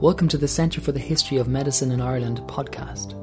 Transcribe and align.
Welcome 0.00 0.26
to 0.28 0.38
the 0.38 0.48
Centre 0.48 0.80
for 0.80 0.90
the 0.90 0.98
History 0.98 1.36
of 1.36 1.46
Medicine 1.46 1.92
in 1.92 2.00
Ireland 2.00 2.40
podcast. 2.48 3.14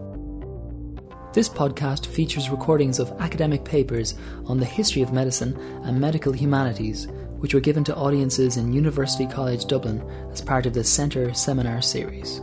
This 1.33 1.49
podcast 1.49 2.05
features 2.05 2.49
recordings 2.49 2.97
of 2.97 3.11
academic 3.19 3.65
papers 3.65 4.15
on 4.45 4.57
the 4.57 4.65
history 4.65 5.01
of 5.01 5.11
medicine 5.11 5.55
and 5.83 5.99
medical 5.99 6.31
humanities, 6.31 7.07
which 7.39 7.53
were 7.53 7.59
given 7.59 7.83
to 7.83 7.95
audiences 7.95 8.55
in 8.55 8.71
University 8.71 9.27
College 9.27 9.65
Dublin 9.65 10.01
as 10.31 10.41
part 10.41 10.65
of 10.65 10.73
the 10.73 10.83
Centre 10.83 11.33
Seminar 11.33 11.81
Series. 11.81 12.37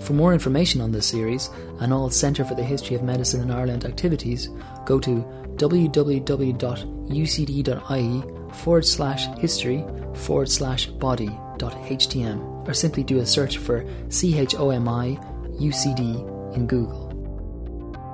For 0.00 0.12
more 0.12 0.34
information 0.34 0.82
on 0.82 0.92
this 0.92 1.06
series 1.06 1.48
and 1.80 1.94
all 1.94 2.10
Centre 2.10 2.44
for 2.44 2.54
the 2.54 2.62
History 2.62 2.94
of 2.94 3.02
Medicine 3.02 3.40
in 3.40 3.50
Ireland 3.50 3.86
activities, 3.86 4.50
go 4.84 5.00
to 5.00 5.24
www.ucd.ie 5.56 6.52
forward 8.54 8.84
slash 8.84 9.26
history 9.38 9.84
forward 10.14 10.50
slash 10.50 10.90
body.htm 11.60 12.68
or 12.68 12.74
simply 12.74 13.02
do 13.02 13.20
a 13.20 13.26
search 13.26 13.58
for 13.58 13.84
CHOMI 14.08 15.18
UCD 15.58 16.56
in 16.56 16.66
Google. 16.66 17.10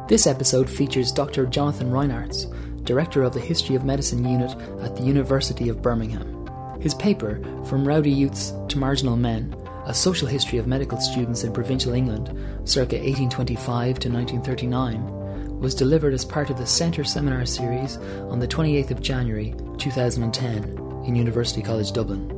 This 0.09 0.27
episode 0.27 0.69
features 0.69 1.13
Dr. 1.13 1.47
Jonathan 1.47 1.91
Reinarz, 1.91 2.47
Director 2.85 3.23
of 3.23 3.35
the 3.35 3.41
History 3.41 3.75
of 3.75 3.85
Medicine 3.85 4.25
Unit 4.25 4.53
at 4.81 4.97
the 4.97 5.03
University 5.03 5.69
of 5.69 5.83
Birmingham. 5.83 6.33
His 6.81 6.95
paper, 6.95 7.41
From 7.65 7.87
Rowdy 7.87 8.11
Youths 8.11 8.53
to 8.69 8.79
Marginal 8.79 9.17
Men, 9.17 9.55
a 9.87 9.95
social 9.95 10.29
history 10.29 10.59
of 10.59 10.67
medical 10.67 11.01
students 11.01 11.45
in 11.45 11.53
provincial 11.53 11.93
England, 11.93 12.29
circa 12.69 12.97
1825 12.97 13.99
to 14.01 14.09
1939, 14.11 15.59
was 15.59 15.75
delivered 15.75 16.13
as 16.13 16.25
part 16.25 16.51
of 16.51 16.59
the 16.59 16.67
Centre 16.67 17.05
Seminar 17.05 17.47
Series 17.47 17.97
on 18.29 18.39
the 18.39 18.49
28th 18.49 18.91
of 18.91 19.01
January 19.01 19.55
2010 19.79 20.65
in 21.07 21.17
University 21.17 21.63
College 21.63 21.93
Dublin. 21.93 22.36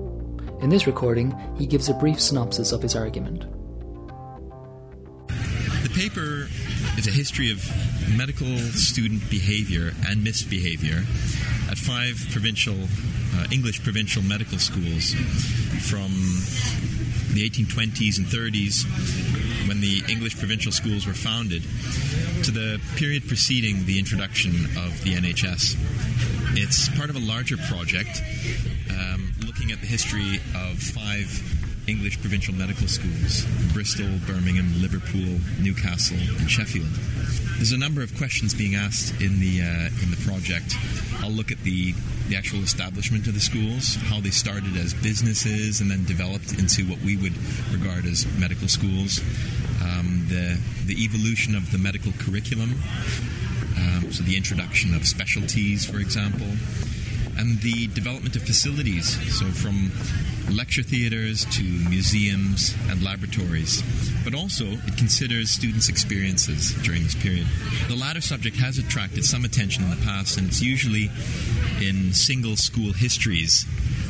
In 0.60 0.70
this 0.70 0.88
recording, 0.88 1.32
he 1.56 1.66
gives 1.66 1.88
a 1.88 1.94
brief 1.94 2.20
synopsis 2.20 2.72
of 2.72 2.82
his 2.82 2.96
argument. 2.96 3.44
The 5.28 5.90
paper 5.94 6.48
is 6.98 7.06
a 7.06 7.12
history 7.12 7.52
of 7.52 7.64
medical 8.16 8.58
student 8.74 9.30
behavior 9.30 9.92
and 10.08 10.24
misbehavior 10.24 11.04
at 11.70 11.78
five 11.78 12.26
provincial 12.32 12.74
uh, 13.36 13.46
English 13.52 13.84
provincial 13.84 14.20
medical 14.22 14.58
schools 14.58 15.14
from 15.86 16.10
the 17.34 17.48
1820s 17.48 18.18
and 18.18 18.26
30s 18.26 19.68
when 19.68 19.80
the 19.80 20.02
English 20.08 20.36
provincial 20.38 20.72
schools 20.72 21.06
were 21.06 21.14
founded 21.14 21.62
to 22.42 22.50
the 22.50 22.80
period 22.96 23.28
preceding 23.28 23.86
the 23.86 23.96
introduction 23.98 24.64
of 24.76 25.04
the 25.04 25.14
NHS. 25.14 25.76
It's 26.56 26.88
part 26.96 27.10
of 27.10 27.16
a 27.16 27.20
larger 27.20 27.56
project 27.56 28.20
um, 28.90 29.27
looking 29.68 29.82
at 29.82 29.86
the 29.86 29.92
history 29.92 30.40
of 30.54 30.78
five 30.78 31.28
English 31.86 32.20
provincial 32.20 32.54
medical 32.54 32.88
schools 32.88 33.44
Bristol, 33.74 34.08
Birmingham, 34.26 34.80
Liverpool, 34.80 35.40
Newcastle, 35.60 36.16
and 36.38 36.50
Sheffield. 36.50 36.88
There's 37.56 37.72
a 37.72 37.76
number 37.76 38.02
of 38.02 38.16
questions 38.16 38.54
being 38.54 38.74
asked 38.74 39.20
in 39.20 39.40
the 39.40 39.60
uh, 39.60 40.02
in 40.02 40.10
the 40.10 40.20
project. 40.24 40.74
I'll 41.20 41.30
look 41.30 41.52
at 41.52 41.58
the 41.64 41.92
the 42.28 42.36
actual 42.36 42.60
establishment 42.60 43.26
of 43.26 43.34
the 43.34 43.40
schools, 43.40 43.96
how 44.08 44.20
they 44.20 44.30
started 44.30 44.74
as 44.76 44.94
businesses 44.94 45.80
and 45.82 45.90
then 45.90 46.04
developed 46.04 46.52
into 46.58 46.84
what 46.84 47.00
we 47.02 47.16
would 47.16 47.36
regard 47.70 48.06
as 48.06 48.24
medical 48.38 48.68
schools, 48.68 49.20
um, 49.82 50.24
the 50.28 50.56
the 50.86 50.96
evolution 51.04 51.54
of 51.54 51.72
the 51.72 51.78
medical 51.78 52.12
curriculum, 52.12 52.72
um, 53.76 54.12
so 54.12 54.24
the 54.24 54.36
introduction 54.36 54.94
of 54.94 55.06
specialties, 55.06 55.84
for 55.84 55.98
example, 55.98 56.48
and 57.38 57.60
the 57.60 57.86
development 57.88 58.36
of 58.36 58.42
facilities, 58.42 59.16
so 59.38 59.46
from 59.46 59.90
lecture 60.54 60.82
theatres 60.82 61.44
to 61.46 61.62
museums 61.62 62.74
and 62.90 63.02
laboratories. 63.02 63.82
But 64.24 64.34
also, 64.34 64.64
it 64.64 64.96
considers 64.96 65.50
students' 65.50 65.88
experiences 65.88 66.74
during 66.82 67.04
this 67.04 67.14
period. 67.14 67.46
The 67.86 67.96
latter 67.96 68.20
subject 68.20 68.56
has 68.56 68.78
attracted 68.78 69.24
some 69.24 69.44
attention 69.44 69.84
in 69.84 69.90
the 69.90 70.04
past, 70.04 70.36
and 70.38 70.48
it's 70.48 70.62
usually 70.62 71.10
in 71.80 72.12
single 72.12 72.56
school 72.56 72.92
histories 72.92 73.64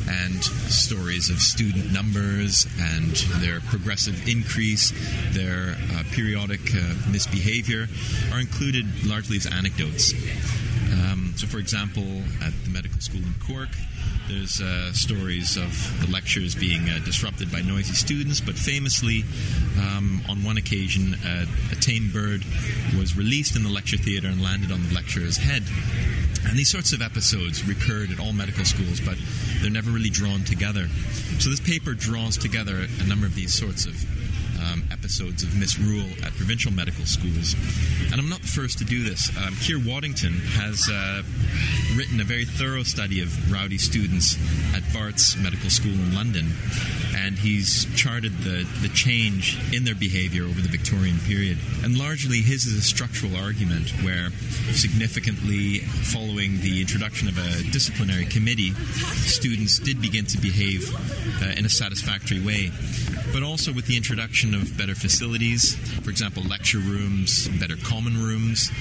and 0.09 0.43
stories 0.43 1.29
of 1.29 1.39
student 1.39 1.93
numbers 1.93 2.65
and 2.79 3.11
their 3.41 3.59
progressive 3.61 4.27
increase, 4.27 4.91
their 5.33 5.77
uh, 5.93 6.03
periodic 6.11 6.61
uh, 6.73 6.95
misbehavior, 7.11 7.87
are 8.33 8.39
included 8.39 8.85
largely 9.05 9.37
as 9.37 9.45
anecdotes. 9.45 10.13
Um, 10.91 11.33
so, 11.35 11.47
for 11.47 11.59
example, 11.59 12.03
at 12.41 12.53
the 12.63 12.69
medical 12.71 12.99
school 12.99 13.21
in 13.21 13.35
Cork, 13.45 13.69
there's 14.27 14.61
uh, 14.61 14.93
stories 14.93 15.57
of 15.57 15.71
the 16.01 16.11
lectures 16.11 16.55
being 16.55 16.89
uh, 16.89 16.99
disrupted 17.03 17.51
by 17.51 17.61
noisy 17.61 17.93
students, 17.93 18.39
but 18.39 18.55
famously, 18.55 19.23
um, 19.79 20.21
on 20.29 20.43
one 20.43 20.57
occasion, 20.57 21.15
uh, 21.15 21.45
a 21.71 21.75
tame 21.75 22.11
bird 22.11 22.43
was 22.97 23.17
released 23.17 23.55
in 23.55 23.63
the 23.63 23.69
lecture 23.69 23.97
theatre 23.97 24.27
and 24.27 24.41
landed 24.41 24.71
on 24.71 24.87
the 24.87 24.93
lecturer's 24.93 25.37
head. 25.37 25.63
And 26.47 26.57
these 26.57 26.69
sorts 26.69 26.93
of 26.93 27.01
episodes 27.01 27.67
recurred 27.67 28.11
at 28.11 28.19
all 28.19 28.33
medical 28.33 28.65
schools, 28.65 28.99
but 29.01 29.17
they're 29.61 29.69
never 29.69 29.91
really 29.91 30.09
drawn 30.09 30.43
together. 30.43 30.87
So 31.39 31.49
this 31.49 31.59
paper 31.59 31.93
draws 31.93 32.37
together 32.37 32.87
a 32.99 33.07
number 33.07 33.25
of 33.25 33.35
these 33.35 33.53
sorts 33.53 33.85
of 33.85 33.93
um, 34.59 34.83
episodes 34.91 35.43
of 35.43 35.55
misrule 35.57 36.09
at 36.23 36.33
provincial 36.35 36.71
medical 36.71 37.05
schools. 37.05 37.55
And 38.11 38.19
I'm 38.19 38.29
not 38.29 38.41
the 38.41 38.47
first 38.47 38.77
to 38.79 38.85
do 38.85 39.03
this. 39.03 39.29
Um, 39.37 39.55
Keir 39.55 39.79
Waddington 39.79 40.33
has 40.59 40.89
uh, 40.89 41.23
written 41.95 42.19
a 42.19 42.23
very 42.23 42.45
thorough 42.45 42.83
study 42.83 43.21
of 43.21 43.51
rowdy 43.51 43.77
students 43.77 44.37
at 44.75 44.83
Bart's 44.93 45.35
Medical 45.37 45.69
School 45.69 45.93
in 45.93 46.13
London, 46.13 46.51
and 47.15 47.37
he's 47.37 47.85
charted 47.95 48.37
the, 48.39 48.67
the 48.81 48.89
change 48.89 49.57
in 49.73 49.83
their 49.83 49.95
behavior 49.95 50.43
over 50.43 50.61
the 50.61 50.69
Victorian 50.69 51.17
period. 51.19 51.57
And 51.83 51.97
largely, 51.97 52.41
his 52.41 52.65
is 52.65 52.77
a 52.77 52.81
structural 52.81 53.35
argument 53.35 53.89
where 54.03 54.29
significantly 54.71 55.79
following 55.79 56.61
the 56.61 56.81
introduction 56.81 57.27
of 57.27 57.37
a 57.37 57.63
disciplinary 57.71 58.25
committee, 58.25 58.71
students 59.25 59.79
did 59.79 60.01
begin 60.01 60.25
to 60.25 60.37
behave 60.37 60.93
uh, 61.41 61.53
in 61.57 61.65
a 61.65 61.69
satisfactory 61.69 62.39
way. 62.39 62.71
But 63.31 63.43
also 63.43 63.71
with 63.71 63.85
the 63.85 63.95
introduction 63.95 64.48
of 64.53 64.77
better 64.77 64.95
facilities, 64.95 65.75
for 66.03 66.09
example, 66.09 66.43
lecture 66.43 66.79
rooms, 66.79 67.47
better 67.59 67.75
common 67.77 68.21
rooms, 68.21 68.71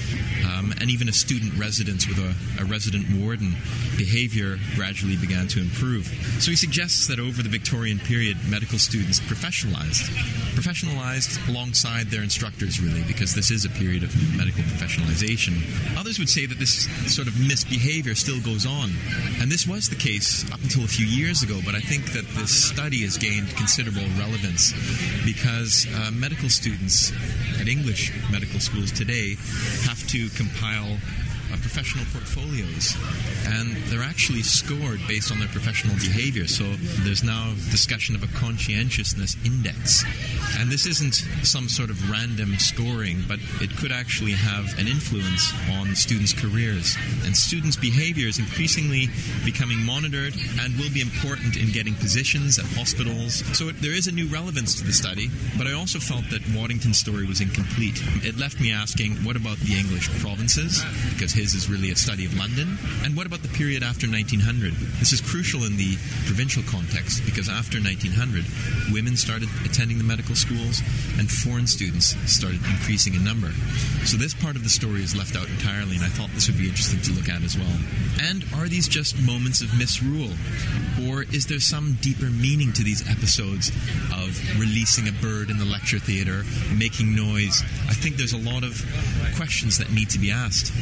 um, 0.47 0.73
and 0.81 0.91
even 0.91 1.09
a 1.09 1.13
student 1.13 1.55
residence 1.59 2.07
with 2.07 2.19
a, 2.19 2.63
a 2.63 2.65
resident 2.65 3.07
warden, 3.21 3.57
behavior 3.97 4.59
gradually 4.75 5.17
began 5.17 5.49
to 5.49 5.61
improve. 5.61 6.07
So 6.39 6.51
he 6.51 6.57
suggests 6.57 7.07
that 7.09 7.19
over 7.19 7.43
the 7.43 7.49
Victorian 7.49 7.99
period, 7.99 8.37
medical 8.49 8.79
students 8.79 9.21
professionalized. 9.21 10.09
Professionalized 10.55 11.49
alongside 11.49 12.07
their 12.09 12.23
instructors, 12.23 12.81
really, 12.81 13.03
because 13.07 13.35
this 13.35 13.51
is 13.51 13.65
a 13.65 13.71
period 13.71 14.03
of 14.03 14.15
medical 14.37 14.63
professionalization. 14.65 15.59
Others 15.99 16.19
would 16.19 16.29
say 16.29 16.47
that 16.47 16.59
this 16.59 16.87
sort 17.13 17.29
of 17.29 17.39
misbehavior 17.39 18.15
still 18.15 18.41
goes 18.41 18.67
on. 18.67 18.91
And 19.41 19.51
this 19.51 19.67
was 19.67 19.89
the 19.89 19.97
case 19.97 20.51
up 20.53 20.61
until 20.63 20.85
a 20.85 20.89
few 20.89 21.07
years 21.07 21.43
ago, 21.43 21.61
but 21.65 21.75
I 21.75 21.81
think 21.81 22.13
that 22.13 22.27
this 22.39 22.51
study 22.51 23.03
has 23.03 23.19
gained 23.19 23.49
considerable 23.57 24.07
relevance 24.19 24.73
because 25.25 25.58
uh, 25.59 26.11
medical 26.13 26.49
students 26.49 27.13
at 27.61 27.67
English 27.67 28.13
medical 28.31 28.61
schools 28.61 28.93
today 28.93 29.35
have 29.83 30.07
to 30.07 30.29
compile 30.37 30.99
Uh, 31.49 31.57
professional 31.63 32.05
portfolios, 32.13 32.95
and 33.47 33.75
they're 33.89 34.03
actually 34.03 34.43
scored 34.43 35.01
based 35.09 35.33
on 35.33 35.39
their 35.39 35.49
professional 35.49 35.95
behavior. 35.97 36.47
So 36.47 36.65
there's 37.05 37.25
now 37.25 37.55
discussion 37.71 38.15
of 38.15 38.23
a 38.23 38.27
conscientiousness 38.37 39.35
index, 39.47 40.05
and 40.59 40.71
this 40.71 40.85
isn't 40.85 41.25
some 41.47 41.71
sort 41.71 41.89
of 41.89 42.11
random 42.11 42.59
scoring, 42.59 43.25
but 43.27 43.39
it 43.63 43.75
could 43.79 43.93
actually 43.93 44.33
have 44.33 44.79
an 44.79 44.89
influence 44.89 45.51
on 45.81 45.95
students' 45.97 46.35
careers. 46.35 46.97
And 47.25 47.35
students' 47.35 47.77
behavior 47.77 48.29
is 48.29 48.39
increasingly 48.39 49.09
becoming 49.45 49.79
monitored 49.79 50.35
and 50.61 50.77
will 50.77 50.93
be 50.93 51.01
important 51.01 51.57
in 51.57 51.73
getting 51.73 51.95
positions 51.95 52.59
at 52.59 52.67
hospitals. 52.77 53.41
So 53.57 53.69
it, 53.69 53.81
there 53.81 53.97
is 53.97 54.07
a 54.07 54.13
new 54.13 54.27
relevance 54.29 54.75
to 54.77 54.85
the 54.85 54.93
study, 54.93 55.31
but 55.57 55.67
I 55.67 55.73
also 55.73 55.99
felt 55.99 56.29
that 56.29 56.43
Waddington's 56.53 56.99
story 56.99 57.25
was 57.25 57.41
incomplete. 57.41 58.03
It 58.21 58.37
left 58.37 58.61
me 58.61 58.71
asking, 58.71 59.25
what 59.25 59.37
about 59.37 59.57
the 59.65 59.79
English 59.79 60.11
provinces? 60.21 60.85
Because 61.15 61.38
his 61.39 61.55
is 61.55 61.71
really 61.71 61.93
a 61.93 61.97
study 61.97 62.27
of 62.27 62.37
London. 62.37 62.67
And 63.07 63.15
what 63.17 63.25
about 63.25 63.47
the 63.47 63.55
period 63.55 63.87
after 63.87 64.11
1900? 64.11 64.75
This 64.99 65.15
is 65.15 65.23
crucial 65.23 65.63
in 65.63 65.79
the 65.79 65.95
provincial 66.27 66.67
context 66.67 67.23
because 67.23 67.47
after 67.47 67.79
1900, 67.79 68.43
women 68.91 69.15
started 69.15 69.47
attending 69.63 69.99
the 69.99 70.05
medical 70.05 70.35
schools 70.35 70.83
and 71.15 71.31
foreign 71.31 71.71
students 71.71 72.19
started 72.27 72.59
increasing 72.67 73.15
in 73.15 73.23
number. 73.23 73.55
So 74.03 74.19
this 74.19 74.35
part 74.35 74.59
of 74.59 74.67
the 74.67 74.69
story 74.69 75.07
is 75.07 75.15
left 75.15 75.39
out 75.39 75.47
entirely, 75.47 75.95
and 75.95 76.05
I 76.05 76.11
thought 76.11 76.35
this 76.35 76.51
would 76.51 76.59
be 76.59 76.67
interesting 76.67 76.99
to 77.07 77.13
look 77.15 77.31
at 77.31 77.47
as 77.47 77.55
well. 77.55 77.79
And 78.19 78.43
are 78.59 78.67
these 78.67 78.91
just 78.91 79.15
moments 79.23 79.63
of 79.63 79.71
misrule? 79.79 80.35
Or 81.07 81.23
is 81.23 81.47
there 81.47 81.63
some 81.63 82.03
deeper 82.03 82.27
meaning 82.35 82.75
to 82.75 82.83
these 82.83 83.07
episodes 83.07 83.71
of 84.11 84.35
releasing 84.59 85.07
a 85.07 85.15
bird 85.23 85.55
in 85.55 85.63
the 85.63 85.71
lecture 85.71 86.03
theatre, 86.03 86.43
making 86.75 87.15
noise? 87.15 87.63
I 87.87 87.95
think 87.95 88.19
there's 88.19 88.35
a 88.35 88.43
lot 88.43 88.67
of 88.67 88.75
questions 89.39 89.79
that 89.79 89.95
need 89.95 90.11
to 90.11 90.19
be 90.19 90.35
asked. 90.35 90.75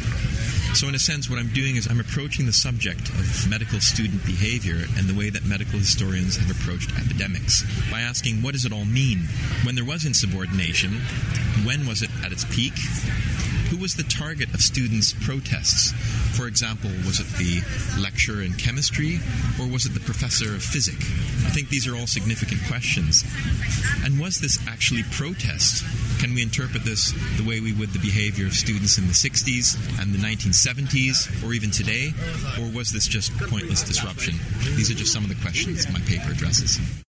So, 0.77 0.89
in 0.89 0.95
a 0.95 0.99
sense, 0.99 1.31
what 1.31 1.39
I'm 1.39 1.49
doing 1.55 1.77
is 1.77 1.89
I'm 1.89 2.01
approaching 2.01 2.45
the 2.45 2.53
subject 2.53 3.09
of 3.09 3.49
medical 3.49 3.81
student 3.81 4.27
behavior 4.27 4.85
and 4.99 5.09
the 5.09 5.17
way 5.17 5.31
that 5.31 5.47
medical 5.47 5.79
historians 5.79 6.37
have 6.37 6.51
approached 6.51 6.93
epidemics 7.01 7.65
by 7.91 8.03
asking 8.03 8.43
what 8.43 8.53
does 8.53 8.67
it 8.67 8.75
all 8.75 8.85
mean? 8.85 9.21
When 9.65 9.75
there 9.75 9.87
was 9.87 10.05
insubordination, 10.05 11.01
when 11.65 11.87
was 11.87 12.03
it 12.03 12.11
at 12.23 12.31
its 12.31 12.45
peak? 12.45 12.75
Who 13.71 13.79
was 13.79 13.97
the 13.97 14.03
target 14.03 14.53
of 14.53 14.61
students' 14.61 15.15
protests? 15.25 15.93
For 16.37 16.47
example, 16.47 16.91
was 17.07 17.21
it 17.21 17.27
the 17.41 17.65
lecturer 17.99 18.43
in 18.43 18.53
chemistry 18.53 19.21
or 19.59 19.67
was 19.67 19.87
it 19.87 19.95
the 19.95 20.05
professor 20.05 20.55
of 20.55 20.63
physics? 20.63 21.09
I 21.47 21.57
think 21.57 21.71
these 21.71 21.89
are 21.89 21.97
all 21.97 22.07
significant 22.07 22.61
questions. 22.69 23.25
And 24.05 24.21
was 24.21 24.41
this 24.41 24.59
actually 24.69 25.05
protest? 25.05 25.85
Can 26.19 26.35
we 26.35 26.43
interpret 26.43 26.85
this 26.85 27.13
the 27.37 27.45
way 27.47 27.61
we 27.61 27.73
would 27.73 27.91
the 27.91 27.99
behavior 27.99 28.47
of 28.47 28.55
students 28.55 28.99
in 28.99 29.07
the 29.07 29.13
60s 29.13 29.77
and 30.01 30.15
the 30.15 30.19
1970s 30.19 31.45
or 31.45 31.53
even 31.53 31.71
today? 31.71 32.13
Or 32.59 32.71
was 32.75 32.91
this 32.91 33.07
just 33.07 33.37
pointless 33.37 33.83
disruption? 33.83 34.35
These 34.77 34.91
are 34.91 34.95
just 34.95 35.13
some 35.13 35.25
of 35.25 35.29
the 35.29 35.41
questions 35.43 35.91
my 35.93 36.01
paper 36.01 36.33
addresses. 36.33 36.81